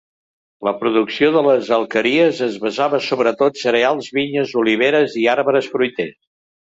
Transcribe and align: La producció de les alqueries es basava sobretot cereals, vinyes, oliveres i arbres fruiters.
La 0.67 0.71
producció 0.77 1.27
de 1.33 1.41
les 1.47 1.67
alqueries 1.77 2.39
es 2.45 2.55
basava 2.63 2.99
sobretot 3.09 3.61
cereals, 3.65 4.07
vinyes, 4.21 4.55
oliveres 4.63 5.19
i 5.25 5.27
arbres 5.35 5.69
fruiters. 5.75 6.17